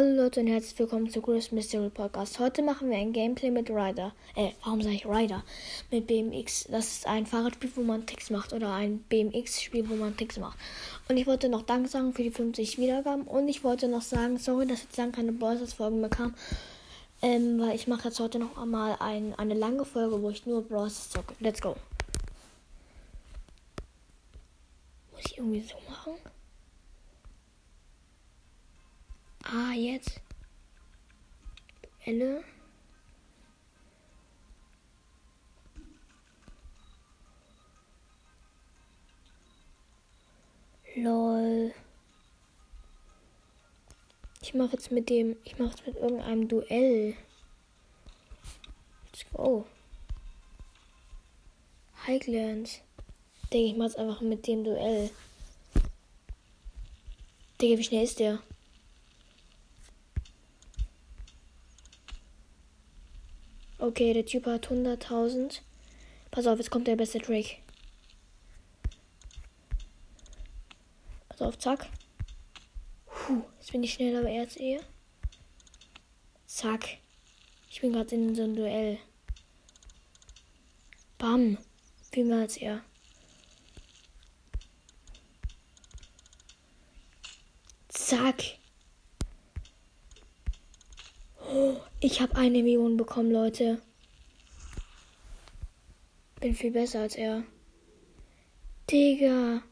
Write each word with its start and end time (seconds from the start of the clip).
Hallo 0.00 0.22
Leute 0.22 0.40
und 0.40 0.46
herzlich 0.46 0.78
willkommen 0.78 1.10
zu 1.10 1.20
Chris 1.20 1.52
Mystery 1.52 1.90
Podcast. 1.90 2.38
Heute 2.38 2.62
machen 2.62 2.88
wir 2.88 2.96
ein 2.96 3.12
Gameplay 3.12 3.50
mit 3.50 3.68
Ryder. 3.68 4.14
Äh, 4.34 4.52
warum 4.64 4.80
sage 4.80 4.94
ich 4.94 5.04
Ryder? 5.04 5.44
Mit 5.90 6.06
BMX. 6.06 6.68
Das 6.70 6.86
ist 6.86 7.06
ein 7.06 7.26
Fahrradspiel, 7.26 7.70
wo 7.74 7.82
man 7.82 8.06
Tricks 8.06 8.30
macht. 8.30 8.54
Oder 8.54 8.72
ein 8.72 9.00
BMX-Spiel, 9.10 9.90
wo 9.90 9.96
man 9.96 10.16
Tricks 10.16 10.38
macht. 10.38 10.56
Und 11.10 11.18
ich 11.18 11.26
wollte 11.26 11.50
noch 11.50 11.60
Dank 11.60 11.86
sagen 11.86 12.14
für 12.14 12.22
die 12.22 12.30
50 12.30 12.78
Wiedergaben. 12.78 13.24
Und 13.24 13.48
ich 13.48 13.62
wollte 13.62 13.88
noch 13.88 14.00
sagen, 14.00 14.38
sorry, 14.38 14.66
dass 14.66 14.84
jetzt 14.84 14.96
lang 14.96 15.12
keine 15.12 15.32
Brawlers-Folgen 15.32 16.00
mehr 16.00 16.08
kamen. 16.08 16.34
Ähm, 17.20 17.60
weil 17.60 17.74
ich 17.74 17.86
mache 17.86 18.08
jetzt 18.08 18.20
heute 18.20 18.38
noch 18.38 18.56
einmal 18.56 18.96
ein, 19.00 19.34
eine 19.34 19.52
lange 19.52 19.84
Folge, 19.84 20.22
wo 20.22 20.30
ich 20.30 20.46
nur 20.46 20.62
Brawlers 20.62 21.10
zocke. 21.10 21.34
Let's 21.40 21.60
go. 21.60 21.76
Muss 25.12 25.26
ich 25.26 25.36
irgendwie 25.36 25.60
so 25.60 25.76
machen? 25.90 26.14
Ah, 29.52 29.72
jetzt. 29.72 30.20
Duelle. 32.06 32.44
Lol. 40.94 41.74
Ich 44.40 44.54
mache 44.54 44.72
jetzt 44.72 44.92
mit 44.92 45.08
dem. 45.10 45.36
Ich 45.42 45.58
mache 45.58 45.70
jetzt 45.70 45.86
mit 45.86 45.96
irgendeinem 45.96 46.46
Duell. 46.46 47.16
Let's 49.06 49.26
go. 49.32 49.66
Highlands. 52.06 52.82
Denke 53.52 53.66
ich 53.72 53.76
mache 53.76 53.88
jetzt 53.88 53.98
einfach 53.98 54.20
mit 54.20 54.46
dem 54.46 54.62
Duell. 54.62 55.10
Digga, 57.60 57.78
wie 57.78 57.84
schnell 57.84 58.04
ist 58.04 58.20
der? 58.20 58.40
Okay, 64.00 64.14
der 64.14 64.24
Typ 64.24 64.46
hat 64.46 64.68
100.000. 64.68 65.60
Pass 66.30 66.46
auf, 66.46 66.56
jetzt 66.56 66.70
kommt 66.70 66.86
der 66.86 66.96
beste 66.96 67.18
Trick. 67.18 67.60
Pass 71.28 71.42
auf, 71.42 71.58
zack. 71.58 71.86
Puh, 73.04 73.42
jetzt 73.58 73.72
bin 73.72 73.82
ich 73.82 73.92
schneller, 73.92 74.20
aber 74.20 74.30
er 74.30 74.44
ist 74.44 74.56
eher. 74.56 74.80
Zack. 76.46 76.96
Ich 77.68 77.82
bin 77.82 77.92
gerade 77.92 78.14
in 78.14 78.34
so 78.34 78.44
einem 78.44 78.56
Duell. 78.56 78.98
Bam. 81.18 81.58
Viel 82.10 82.24
mehr 82.24 82.38
als 82.38 82.56
er. 82.56 82.82
Zack. 87.88 88.56
Ich 92.00 92.22
habe 92.22 92.36
eine 92.36 92.62
Million 92.62 92.96
bekommen, 92.96 93.30
Leute. 93.30 93.82
Bin 96.40 96.54
viel 96.54 96.70
besser 96.70 97.00
als 97.00 97.16
er. 97.16 97.42
Digga. 98.90 99.62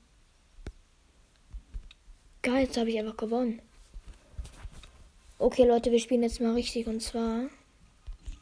Geil, 2.42 2.64
jetzt 2.64 2.76
habe 2.76 2.90
ich 2.90 2.98
einfach 2.98 3.16
gewonnen. 3.16 3.62
Okay, 5.38 5.64
Leute, 5.64 5.90
wir 5.90 5.98
spielen 5.98 6.22
jetzt 6.22 6.40
mal 6.40 6.52
richtig. 6.52 6.86
Und 6.86 7.00
zwar. 7.00 7.48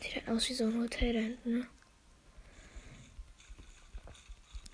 Sieht 0.03 0.17
halt 0.17 0.29
aus 0.29 0.49
wie 0.49 0.55
so 0.55 0.65
ein 0.65 0.83
Hotel 0.83 1.13
da 1.13 1.21
hinten, 1.21 1.59
ne? 1.59 1.67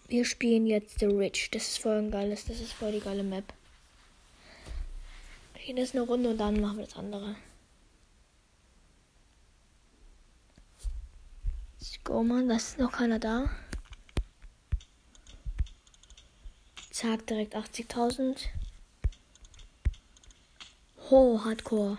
Wir 0.08 0.24
spielen 0.24 0.66
jetzt 0.66 0.98
The 1.00 1.06
Rich. 1.06 1.50
Das 1.50 1.68
ist 1.68 1.78
voll 1.78 1.98
ein 1.98 2.10
geiles. 2.10 2.46
Das 2.46 2.60
ist 2.60 2.72
voll 2.72 2.92
die 2.92 3.00
geile 3.00 3.22
Map. 3.22 3.52
Das 5.54 5.84
ist 5.84 5.94
eine 5.94 6.04
Runde 6.04 6.30
und 6.30 6.38
dann 6.38 6.60
machen 6.60 6.78
wir 6.78 6.84
das 6.86 6.96
andere. 6.96 7.36
Go, 12.04 12.22
Mann, 12.22 12.48
da 12.48 12.56
ist 12.56 12.78
noch 12.78 12.92
keiner 12.92 13.18
da. 13.18 13.50
Zack, 16.90 17.26
direkt 17.26 17.56
80.000. 17.56 18.36
Ho, 21.10 21.40
Hardcore. 21.44 21.98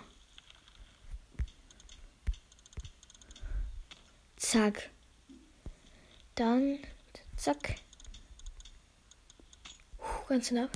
Zack. 4.38 4.90
Dann, 6.36 6.80
zack. 7.36 7.75
Puh, 9.97 10.25
ganz 10.28 10.50
knapp. 10.50 10.72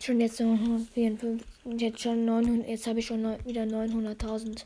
Schon 0.00 0.20
jetzt 0.20 0.40
954, 0.40 1.46
jetzt 1.80 2.00
schon 2.00 2.24
900, 2.24 2.68
jetzt 2.68 2.86
habe 2.86 2.98
ich 2.98 3.06
schon 3.06 3.22
wieder 3.44 3.62
900.000. 3.62 4.64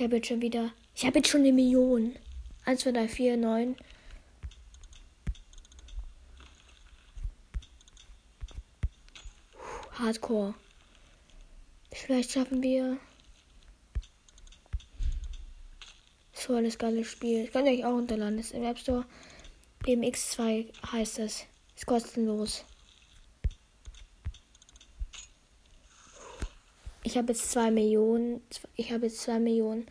Ich 0.00 0.04
habe 0.04 0.16
jetzt 0.16 0.28
schon 0.28 0.40
wieder. 0.40 0.72
Ich 0.94 1.04
habe 1.04 1.18
jetzt 1.18 1.28
schon 1.28 1.42
eine 1.42 1.52
Million. 1.52 2.16
1, 2.64 2.80
2, 2.80 2.92
3, 2.92 3.06
4, 3.06 3.36
9. 3.36 3.76
Hardcore. 9.92 10.54
Vielleicht 11.92 12.32
schaffen 12.32 12.62
wir. 12.62 12.96
So 16.32 16.54
alles 16.54 16.78
geiles 16.78 17.06
Spiel. 17.06 17.48
Könnt 17.48 17.66
ihr 17.66 17.74
euch 17.74 17.84
auch 17.84 17.92
runterladen. 17.92 18.38
Das 18.38 18.46
ist 18.46 18.54
im 18.54 18.64
App 18.64 18.78
Store. 18.78 19.04
BMX2 19.84 20.92
heißt 20.92 21.18
es. 21.18 21.44
Ist 21.76 21.84
kostenlos. 21.84 22.64
Ich 27.10 27.16
habe 27.16 27.32
jetzt 27.32 27.50
2 27.50 27.72
Millionen. 27.72 28.40
Ich 28.76 28.92
habe 28.92 29.06
jetzt 29.06 29.22
2 29.22 29.40
Millionen. 29.40 29.88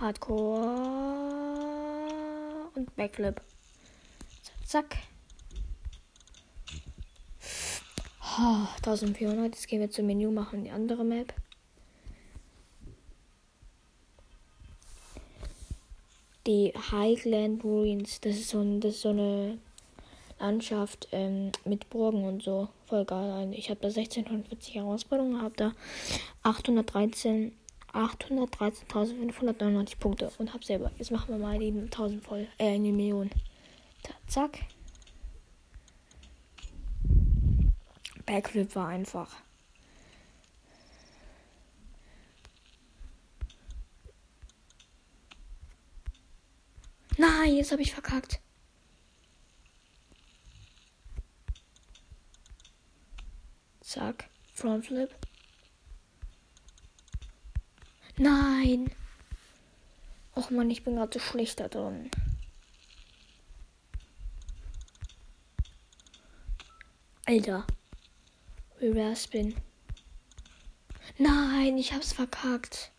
Hardcore 0.00 0.70
und 2.74 2.96
Backflip. 2.96 3.42
Zack. 4.64 4.96
Oh, 8.38 8.66
1400. 8.76 9.54
Jetzt 9.54 9.68
gehen 9.68 9.80
wir 9.80 9.90
zum 9.90 10.06
Menü, 10.06 10.30
machen 10.30 10.64
die 10.64 10.70
andere 10.70 11.04
Map. 11.04 11.34
Die 16.46 16.72
Highland 16.90 17.62
Ruins. 17.62 18.22
Das 18.22 18.36
ist 18.36 18.48
so, 18.48 18.78
das 18.78 18.94
ist 18.94 19.02
so 19.02 19.10
eine 19.10 19.58
Landschaft 20.38 21.08
ähm, 21.12 21.52
mit 21.66 21.90
Burgen 21.90 22.24
und 22.24 22.42
so. 22.42 22.68
Voll 22.86 23.04
geil. 23.04 23.52
Ich 23.52 23.68
habe 23.68 23.80
da 23.80 23.88
1640 23.88 24.76
Herausforderungen, 24.76 25.42
habe 25.42 25.54
da 25.56 25.72
813 26.42 27.52
813.599 27.92 29.98
Punkte 29.98 30.30
und 30.38 30.52
habe 30.52 30.64
selber. 30.64 30.92
Jetzt 30.98 31.10
machen 31.10 31.30
wir 31.30 31.38
mal 31.38 31.58
die 31.58 31.72
1000 31.72 32.22
voll. 32.24 32.46
Äh, 32.58 32.74
eine 32.74 32.92
Million. 32.92 33.30
Zack. 34.26 34.60
Backflip 38.26 38.74
war 38.76 38.88
einfach. 38.88 39.36
Nein, 47.18 47.56
jetzt 47.56 47.72
habe 47.72 47.82
ich 47.82 47.92
verkackt. 47.92 48.40
Zack. 53.80 54.30
Frontflip. 54.54 55.10
Nein. 58.20 58.90
Och 60.34 60.50
man, 60.50 60.70
ich 60.70 60.84
bin 60.84 60.96
gerade 60.96 61.18
so 61.18 61.24
schlecht 61.24 61.58
da 61.58 61.68
drin. 61.68 62.10
Alter. 67.24 67.66
Reverse 68.78 69.24
Spin. 69.24 69.56
Nein, 71.16 71.78
ich 71.78 71.94
hab's 71.94 72.12
verkackt. 72.12 72.92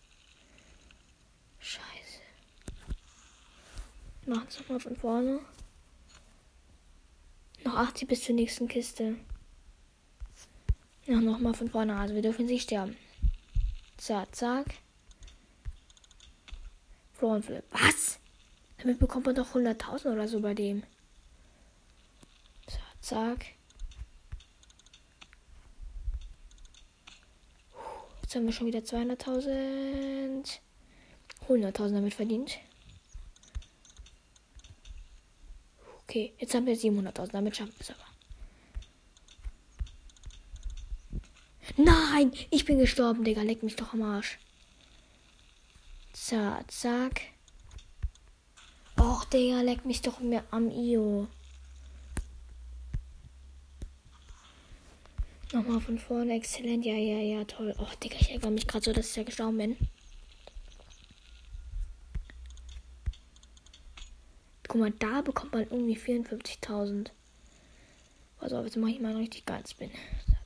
Scheiße. 1.59 2.21
Machen's 4.25 4.59
nochmal 4.59 4.79
von 4.79 4.95
vorne. 4.95 5.39
Noch 7.63 7.75
80 7.75 8.07
bis 8.07 8.23
zur 8.23 8.33
nächsten 8.33 8.67
Kiste. 8.67 9.17
Ja, 11.05 11.21
nochmal 11.21 11.53
von 11.53 11.69
vorne. 11.69 11.95
Also 11.95 12.15
wir 12.15 12.23
dürfen 12.23 12.47
nicht 12.47 12.63
sterben. 12.63 12.97
Zack, 13.97 14.35
zack. 14.35 14.65
Flip. 17.43 17.63
Was? 17.71 18.19
Damit 18.79 18.99
bekommt 18.99 19.27
man 19.27 19.35
doch 19.35 19.53
100.000 19.53 20.11
oder 20.11 20.27
so 20.27 20.39
bei 20.39 20.53
dem. 20.55 20.83
Zack, 22.67 22.81
zack. 23.01 23.45
Jetzt 28.21 28.35
haben 28.35 28.45
wir 28.45 28.53
schon 28.53 28.67
wieder 28.67 28.79
200.000. 28.79 30.59
100.000 31.47 31.93
damit 31.93 32.13
verdient. 32.13 32.59
Okay, 36.03 36.33
jetzt 36.39 36.55
haben 36.55 36.65
wir 36.65 36.75
700.000. 36.75 37.31
Damit 37.31 37.55
schaffen 37.55 37.73
wir 37.77 37.81
es 37.81 37.91
aber. 37.91 38.05
Nein, 41.77 42.31
ich 42.49 42.65
bin 42.65 42.79
gestorben, 42.79 43.23
Digga. 43.23 43.43
Leck 43.43 43.63
mich 43.63 43.75
doch 43.75 43.93
am 43.93 44.01
Arsch. 44.01 44.39
Zack, 46.13 46.71
zack. 46.71 47.21
Och, 48.97 49.25
Digga, 49.25 49.61
leck 49.61 49.85
mich 49.85 50.01
doch 50.01 50.19
mehr 50.19 50.43
am 50.51 50.69
Io. 50.69 51.27
Nochmal 55.53 55.81
von 55.81 55.97
vorne, 55.97 56.35
exzellent. 56.35 56.85
Ja, 56.85 56.93
ja, 56.93 57.19
ja, 57.19 57.43
toll. 57.45 57.73
Oh, 57.77 57.87
Digga, 58.03 58.17
ich 58.19 58.31
ärgere 58.31 58.51
mich 58.51 58.67
gerade 58.67 58.85
so, 58.85 58.93
dass 58.93 59.09
ich 59.09 59.15
ja 59.15 59.23
gestorben 59.23 59.57
bin. 59.57 59.77
Guck 64.67 64.79
mal, 64.79 64.91
da 64.91 65.21
bekommt 65.21 65.53
man 65.53 65.63
irgendwie 65.63 65.97
54.000. 65.97 67.09
Also, 68.39 68.63
jetzt 68.63 68.77
mache 68.77 68.91
ich 68.91 68.99
mal 68.99 69.09
einen 69.09 69.17
richtig 69.17 69.45
geilen 69.45 69.65
Spin. 69.65 69.91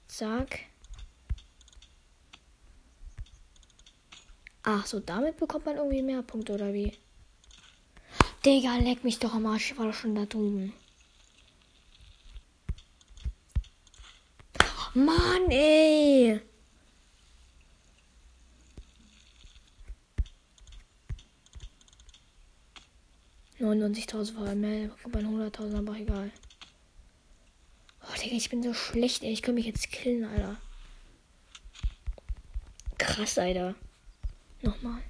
Zack. 0.08 0.62
Ach 4.68 4.84
so, 4.88 5.00
damit 5.00 5.38
bekommt 5.38 5.68
man 5.68 5.78
irgendwie 5.78 6.02
mehr 6.02 6.24
Punkte, 6.24 6.54
oder 6.54 6.74
wie? 6.74 6.92
Digga, 8.44 8.78
leck 8.78 9.04
mich 9.04 9.20
doch 9.20 9.36
am 9.36 9.46
Arsch. 9.46 9.72
Ich 9.72 9.78
war 9.78 9.86
doch 9.86 9.94
schon 9.94 10.16
da 10.16 10.26
drüben. 10.26 10.74
Mann, 14.96 15.52
ey. 15.52 16.42
Neunundneunzigtausend 23.60 24.40
war 24.40 24.56
mehr, 24.56 24.90
bei 25.10 25.20
100.000, 25.20 25.78
aber 25.78 25.96
egal. 25.96 26.32
Oh, 28.02 28.16
Digga, 28.20 28.36
ich 28.36 28.50
bin 28.50 28.64
so 28.64 28.74
schlecht, 28.74 29.22
ey. 29.22 29.32
Ich 29.32 29.44
kann 29.44 29.54
mich 29.54 29.68
jetzt 29.68 29.92
killen, 29.92 30.24
Alter. 30.26 30.58
Krass, 32.98 33.38
Alter. 33.38 33.76
Nochmal. 34.66 35.04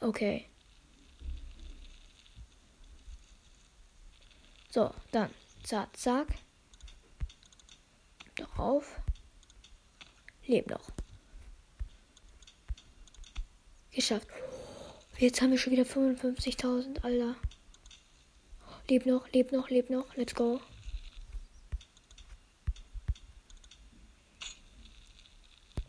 Okay. 0.00 0.46
So, 4.70 4.92
dann 5.12 5.30
zack, 5.62 5.96
zack. 5.96 6.26
Darauf. 8.34 9.00
Lebt 10.44 10.70
noch. 10.70 10.90
Geschafft. 13.92 14.26
Jetzt 15.18 15.40
haben 15.40 15.52
wir 15.52 15.58
schon 15.58 15.72
wieder 15.72 15.84
55.000, 15.84 17.04
Alter. 17.04 17.36
Lebt 18.90 19.06
noch, 19.06 19.28
lebt 19.28 19.52
noch, 19.52 19.70
lebt 19.70 19.90
noch. 19.90 20.16
Let's 20.16 20.34
go. 20.34 20.60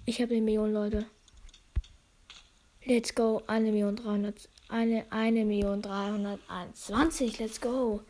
Ich 0.08 0.22
habe 0.22 0.34
eine 0.36 0.44
Million, 0.44 0.72
Leute. 0.72 1.08
Let's 2.84 3.16
go. 3.16 3.42
Eine 3.48 3.72
Million 3.72 3.96
300. 3.96 4.48
Eine, 4.70 5.12
eine 5.12 5.46
Million 5.46 5.82
321. 5.82 7.40
Let's 7.40 7.60
go. 7.60 8.02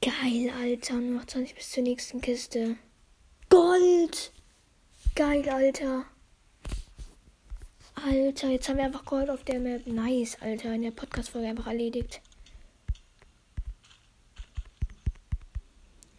Geil, 0.00 0.50
Alter. 0.58 0.94
Nur 0.94 1.20
noch 1.20 1.26
20 1.26 1.54
bis 1.54 1.70
zur 1.70 1.82
nächsten 1.82 2.22
Kiste. 2.22 2.76
Gold! 3.50 4.32
Geil, 5.14 5.46
Alter. 5.48 6.06
Alter, 7.94 8.48
jetzt 8.48 8.68
haben 8.68 8.78
wir 8.78 8.84
einfach 8.84 9.04
Gold 9.04 9.28
auf 9.28 9.44
der 9.44 9.60
Map. 9.60 9.86
Nice, 9.86 10.38
Alter. 10.40 10.74
In 10.74 10.82
der 10.82 10.90
Podcast-Folge 10.90 11.48
einfach 11.48 11.66
erledigt. 11.66 12.22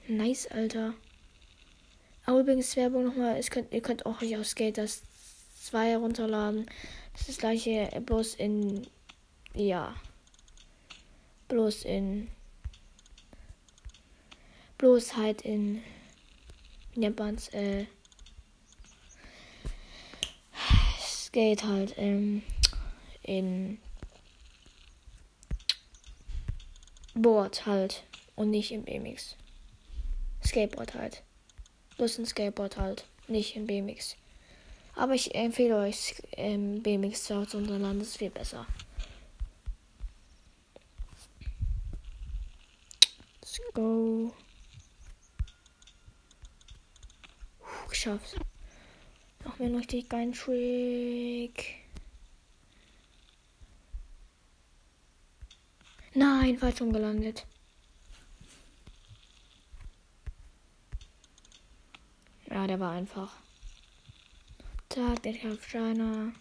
Nice, 0.07 0.45
Alter. 0.47 0.93
Aber 2.25 2.39
übrigens 2.39 2.75
Werbung 2.75 3.05
nochmal. 3.05 3.39
Könnt, 3.49 3.73
ihr 3.73 3.81
könnt 3.81 4.05
auch 4.05 4.21
euch 4.21 4.35
aus 4.37 4.49
Skaters 4.49 5.03
2 5.63 5.91
herunterladen. 5.91 6.65
Das 7.13 7.21
ist 7.21 7.29
das 7.29 7.37
gleiche, 7.37 7.89
bloß 8.05 8.35
in. 8.35 8.87
Ja. 9.53 9.95
Bloß 11.47 11.83
in 11.85 12.27
Bloß 14.77 15.15
halt 15.15 15.43
in. 15.43 15.81
Wie 16.93 16.99
nennt 16.99 17.17
man's? 17.17 17.47
Äh. 17.49 17.85
Skate 20.99 21.63
halt, 21.63 21.93
ähm. 21.97 22.43
In. 23.23 23.79
Board 27.13 27.65
halt. 27.65 28.03
Und 28.35 28.49
nicht 28.49 28.71
im 28.73 28.83
BMX. 28.83 29.37
Skateboard 30.45 30.93
halt. 30.93 31.23
Bloß 31.97 32.19
ein 32.19 32.25
Skateboard 32.25 32.77
halt, 32.77 33.05
nicht 33.27 33.55
ein 33.55 33.67
BMX. 33.67 34.15
Aber 34.95 35.13
ich 35.13 35.35
empfehle 35.35 35.77
euch, 35.77 36.15
ähm, 36.33 36.81
BMX 36.81 37.25
zu 37.25 37.35
unserem 37.35 37.81
Land 37.81 38.01
ist 38.01 38.17
viel 38.17 38.29
besser. 38.29 38.65
Let's 43.41 43.61
go. 43.73 44.33
Puh, 47.59 47.87
geschafft. 47.89 48.35
Noch 49.43 49.59
mir 49.59 49.65
einen 49.65 49.75
richtig 49.75 50.09
geilen 50.09 50.33
Trick. 50.33 51.75
Nein, 56.13 56.57
falsch 56.57 56.81
umgelandet. 56.81 57.45
Der 62.75 62.81
war 62.81 62.91
einfach. 62.91 63.31
Tag, 64.89 65.23
der 65.23 65.33
Kampfsteiner. 65.33 66.33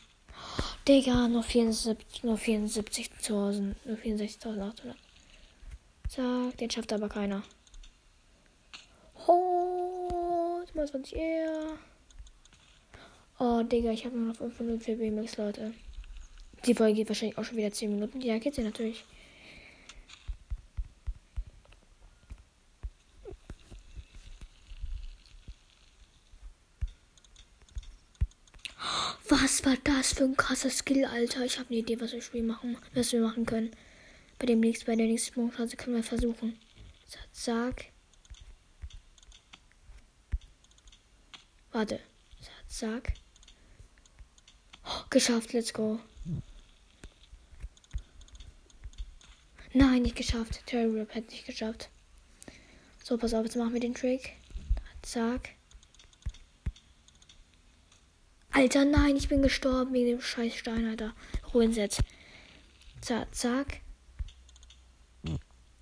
Digga, 0.88 1.28
nur 1.28 1.44
74, 1.44 2.24
nur 2.24 2.36
74.000, 2.36 3.76
nur 3.84 3.96
64.800. 3.96 4.94
Zack, 6.08 6.58
den 6.58 6.70
schafft 6.70 6.92
aber 6.92 7.08
keiner. 7.08 7.44
Oh, 9.28 10.60
22 10.72 11.14
eher. 11.14 11.78
Oh, 13.38 13.62
Digga, 13.62 13.92
ich 13.92 14.04
habe 14.04 14.16
nur 14.16 14.28
noch 14.32 14.36
5 14.36 14.58
Minuten 14.58 14.80
für 14.80 14.96
BMX, 14.96 15.36
Leute. 15.36 15.72
Die 16.66 16.74
Folge 16.74 16.94
geht 16.94 17.08
wahrscheinlich 17.08 17.38
auch 17.38 17.44
schon 17.44 17.58
wieder 17.58 17.70
10 17.70 17.94
Minuten. 17.94 18.20
Ja, 18.20 18.38
geht 18.38 18.56
sie 18.56 18.64
natürlich. 18.64 19.04
Was 30.04 30.12
für 30.12 30.24
ein 30.24 30.36
krasser 30.36 30.68
Skill, 30.68 31.06
Alter? 31.06 31.46
Ich 31.46 31.58
habe 31.58 31.70
eine 31.70 31.78
Idee, 31.78 31.98
was 31.98 32.12
wir 32.12 32.20
Spiel 32.20 32.42
machen, 32.42 32.76
was 32.92 33.10
wir 33.12 33.22
machen 33.22 33.46
können. 33.46 33.74
Bei 34.38 34.44
dem 34.44 34.60
nächsten, 34.60 34.84
bei 34.84 34.96
der 34.96 35.06
nächsten 35.06 35.32
Sprungphase 35.32 35.78
können 35.78 35.96
wir 35.96 36.02
versuchen. 36.02 36.60
Zack. 37.32 37.86
Warte. 41.72 42.00
Zack. 42.66 43.14
Oh, 44.84 45.04
geschafft, 45.08 45.54
let's 45.54 45.72
go. 45.72 45.98
Nein, 49.72 50.02
nicht 50.02 50.16
geschafft. 50.16 50.66
Terry 50.66 51.00
Rip 51.00 51.14
hat 51.14 51.30
nicht 51.30 51.46
geschafft. 51.46 51.88
So, 53.02 53.16
pass 53.16 53.32
auf, 53.32 53.46
jetzt 53.46 53.56
machen 53.56 53.72
wir 53.72 53.80
den 53.80 53.94
Trick. 53.94 54.34
Zack. 55.00 55.52
Alter, 58.56 58.84
nein, 58.84 59.16
ich 59.16 59.28
bin 59.28 59.42
gestorben 59.42 59.92
wegen 59.92 60.06
dem 60.06 60.20
scheiß 60.20 60.54
Stein, 60.54 60.86
Alter. 60.86 61.12
Ruinset. 61.52 61.98
Zack, 63.00 63.34
zack. 63.34 63.80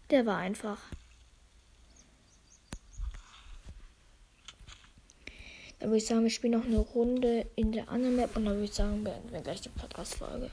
Der 0.09 0.25
war 0.25 0.39
einfach. 0.39 0.79
Dann 5.79 5.91
würde 5.91 5.99
ich 5.99 6.07
sagen, 6.07 6.23
wir 6.23 6.31
spielen 6.31 6.55
noch 6.55 6.65
eine 6.65 6.79
Runde 6.79 7.47
in 7.57 7.73
der 7.73 7.91
anderen 7.91 8.17
Map 8.17 8.35
und 8.37 8.47
dann 8.47 8.55
würde 8.55 8.65
ich 8.65 8.73
sagen, 8.73 9.05
beenden 9.05 9.31
wir 9.31 9.43
gleich 9.43 9.61
die 9.61 9.69
Podcast-Folge. 9.69 10.51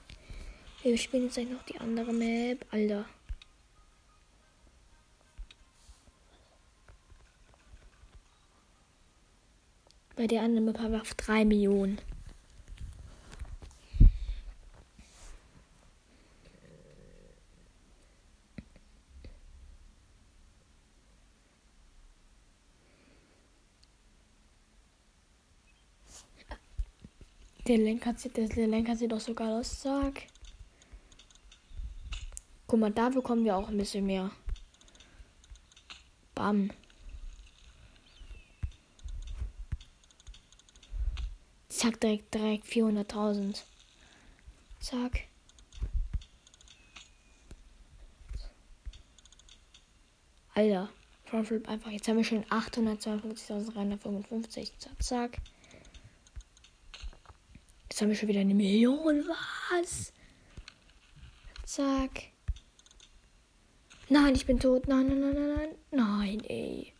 Wir 0.83 0.97
spielen 0.97 1.23
jetzt 1.23 1.35
gleich 1.35 1.49
noch 1.49 1.63
die 1.63 1.79
andere 1.79 2.11
Map. 2.11 2.65
Alter. 2.71 3.05
Bei 10.17 10.27
der 10.27 10.41
anderen 10.41 10.65
Map 10.65 10.79
haben 10.79 10.91
wir 10.91 11.01
auf 11.01 11.13
3 11.13 11.45
Millionen. 11.45 11.97
Der 27.69 27.77
Lenker 27.77 28.13
sieht, 28.17 28.35
der 28.35 28.67
Lenker 28.67 28.95
sieht 28.95 29.11
doch 29.11 29.19
so 29.19 29.35
geil 29.35 29.51
aus. 29.51 29.81
Zack. 29.81 30.23
Guck 32.65 32.79
mal, 32.79 32.91
da 32.91 33.09
bekommen 33.09 33.45
wir 33.45 33.55
auch 33.55 33.69
ein 33.69 33.77
bisschen 33.77 34.07
mehr. 34.07 34.31
Bam. 36.33 36.71
Zack, 41.67 42.01
direkt, 42.01 42.33
direkt 42.33 42.65
400.000. 42.65 43.61
Zack. 44.79 45.27
Alter. 50.55 50.89
Frontflip 51.25 51.69
einfach. 51.69 51.91
Jetzt 51.91 52.07
haben 52.07 52.17
wir 52.17 52.23
schon 52.23 52.45
852.355. 52.45 54.71
Zack, 54.79 55.03
zack. 55.03 55.37
Jetzt 57.99 58.03
haben 58.03 58.11
wir 58.11 58.15
schon 58.15 58.29
wieder 58.29 58.39
eine 58.39 58.53
Million. 58.53 59.27
Was? 59.27 60.13
Zack. 61.65 62.29
Nein, 64.07 64.35
ich 64.35 64.45
bin 64.45 64.57
tot. 64.57 64.87
Nein, 64.87 65.07
nein, 65.07 65.19
nein, 65.19 65.33
nein, 65.33 65.55
nein. 65.57 65.75
Nein, 65.91 66.39
ey. 66.45 66.93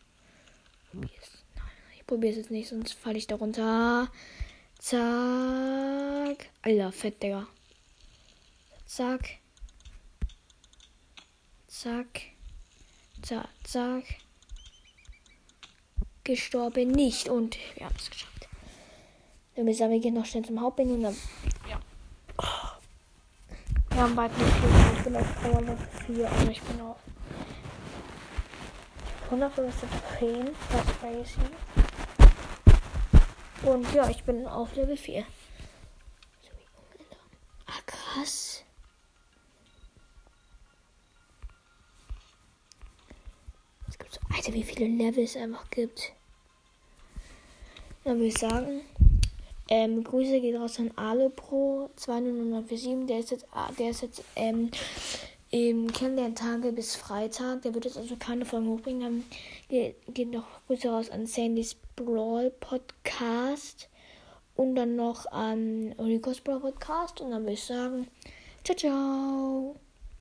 Ich 1.96 2.06
probiere 2.06 2.32
es 2.32 2.36
jetzt 2.36 2.50
nicht, 2.50 2.68
sonst 2.68 2.92
falle 2.92 3.16
ich 3.16 3.26
da 3.26 3.36
runter. 3.36 4.12
Zack. 4.78 6.50
Alter, 6.60 6.92
fett, 6.92 7.22
Digga. 7.22 7.48
Zack. 8.84 9.38
Zack. 11.66 12.20
Zack, 13.22 13.48
zack. 13.64 14.04
Gestorben 16.24 16.90
nicht. 16.90 17.30
Und 17.30 17.56
wir 17.76 17.86
haben 17.86 17.96
es 17.96 18.10
geschafft. 18.10 18.49
Dann 19.56 19.66
wir 19.66 19.74
sagen, 19.74 19.92
wir 19.92 20.00
gehen 20.00 20.14
noch 20.14 20.24
schnell 20.24 20.44
zum 20.44 20.60
Hauptmenü 20.60 20.94
und 20.94 21.02
dann. 21.02 21.16
Ja. 21.68 21.80
Wir 23.90 24.00
haben 24.00 24.14
bald 24.14 24.36
nicht 24.38 24.52
viel. 24.52 24.70
Ich 24.96 25.02
bin 25.04 25.16
auf 25.16 25.42
Power 25.42 25.60
Level 25.60 25.88
4, 26.06 26.30
aber 26.30 26.50
ich 26.50 26.62
bin. 26.62 26.80
150 29.30 29.88
Trophäen. 29.88 30.50
Das 30.72 30.84
ist 30.84 31.00
crazy. 31.00 31.40
Und 33.62 33.92
ja, 33.94 34.08
ich 34.08 34.24
bin 34.24 34.46
auf 34.46 34.74
Level 34.74 34.96
4. 34.96 35.24
Ah, 37.66 37.72
krass. 37.86 38.64
Es 43.88 43.98
gibt 43.98 44.14
so, 44.14 44.20
Alter, 44.34 44.52
wie 44.52 44.64
viele 44.64 44.86
Level 44.86 45.24
es 45.24 45.36
einfach 45.36 45.68
gibt. 45.70 46.12
Dann 48.02 48.16
würde 48.16 48.26
ich 48.26 48.38
sagen, 48.38 48.80
ähm, 49.70 50.02
Grüße 50.02 50.40
geht 50.40 50.56
raus 50.56 50.80
an 50.80 50.90
Alopro 50.96 51.90
20947. 51.96 53.06
Der 53.06 53.20
ist 53.20 53.30
jetzt, 53.30 53.46
ah, 53.52 53.70
der 53.78 53.90
ist 53.90 54.02
jetzt 54.02 54.24
ähm, 54.34 54.70
im 55.50 55.92
Kennenlerntage 55.92 56.72
bis 56.72 56.96
Freitag. 56.96 57.62
Der 57.62 57.72
wird 57.72 57.84
jetzt 57.84 57.96
also 57.96 58.16
keine 58.16 58.44
Folgen 58.44 58.68
hochbringen. 58.68 59.00
Dann 59.00 59.24
geht, 59.68 59.96
geht 60.12 60.30
noch 60.32 60.46
Grüße 60.66 60.88
raus 60.88 61.08
an 61.08 61.26
Sandys 61.26 61.76
Brawl 61.94 62.50
Podcast. 62.58 63.88
Und 64.56 64.74
dann 64.74 64.96
noch 64.96 65.26
an 65.26 65.94
Ricos 65.98 66.40
Brawl 66.40 66.60
Podcast. 66.60 67.20
Und 67.20 67.30
dann 67.30 67.42
würde 67.42 67.52
ich 67.52 67.64
sagen, 67.64 68.08
ciao, 68.64 68.76
ciao. 68.76 69.89